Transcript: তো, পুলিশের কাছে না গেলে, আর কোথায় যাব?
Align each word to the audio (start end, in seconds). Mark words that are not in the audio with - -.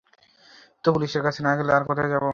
তো, 0.83 0.87
পুলিশের 0.95 1.23
কাছে 1.23 1.41
না 1.43 1.51
গেলে, 1.57 1.71
আর 1.73 1.83
কোথায় 1.89 2.09
যাব? 2.13 2.25